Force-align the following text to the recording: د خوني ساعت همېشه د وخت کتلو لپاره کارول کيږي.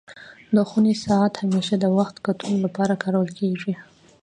د 0.55 0.57
خوني 0.69 0.93
ساعت 1.05 1.33
همېشه 1.43 1.75
د 1.79 1.85
وخت 1.97 2.15
کتلو 2.25 2.55
لپاره 2.65 2.99
کارول 3.03 3.29
کيږي. 3.39 3.73